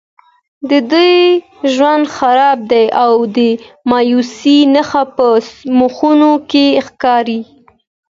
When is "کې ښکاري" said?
6.49-7.41